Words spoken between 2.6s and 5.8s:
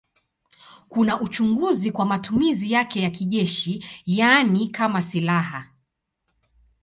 yake ya kijeshi, yaani kama silaha.